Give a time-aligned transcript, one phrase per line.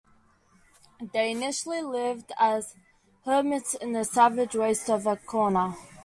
[1.13, 2.73] They initially lived as
[3.23, 5.77] hermits in the "savage waste of Accona".